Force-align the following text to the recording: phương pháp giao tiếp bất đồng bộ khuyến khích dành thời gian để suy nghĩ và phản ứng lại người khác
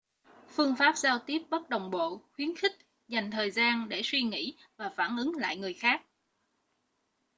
phương 0.47 0.75
pháp 0.79 0.97
giao 0.97 1.19
tiếp 1.25 1.41
bất 1.49 1.69
đồng 1.69 1.91
bộ 1.91 2.21
khuyến 2.35 2.55
khích 2.55 2.77
dành 3.07 3.31
thời 3.31 3.51
gian 3.51 3.89
để 3.89 4.01
suy 4.03 4.21
nghĩ 4.21 4.57
và 4.77 4.89
phản 4.95 5.17
ứng 5.17 5.35
lại 5.35 5.57
người 5.57 5.73
khác 5.73 6.01